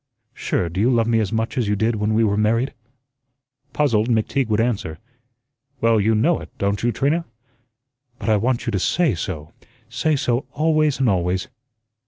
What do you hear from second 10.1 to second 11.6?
so always and always."